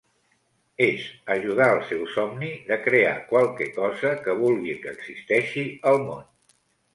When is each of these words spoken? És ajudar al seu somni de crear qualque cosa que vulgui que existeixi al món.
És 0.85 1.01
ajudar 1.33 1.67
al 1.73 1.81
seu 1.89 2.01
somni 2.13 2.49
de 2.69 2.77
crear 2.85 3.11
qualque 3.35 3.69
cosa 3.77 4.15
que 4.25 4.37
vulgui 4.41 4.75
que 4.87 4.95
existeixi 4.97 5.69
al 5.93 6.01
món. 6.09 6.27